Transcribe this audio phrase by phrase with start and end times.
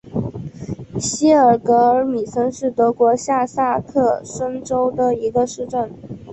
[0.99, 5.91] 希尔格尔米森是德国下萨克森州的一个市镇。